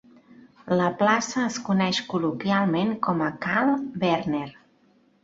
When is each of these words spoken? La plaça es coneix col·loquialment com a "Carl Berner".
La 0.79 0.85
plaça 1.01 1.43
es 1.49 1.59
coneix 1.67 1.99
col·loquialment 2.13 2.95
com 3.09 3.21
a 3.27 3.29
"Carl 3.47 3.71
Berner". 4.05 4.47